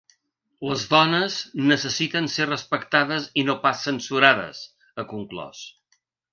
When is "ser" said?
2.37-2.49